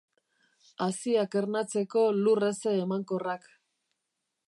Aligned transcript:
Haziak 0.85 1.37
ernatzeko 1.43 2.07
lur 2.23 2.49
heze 2.51 2.77
emankorrak. 2.87 3.51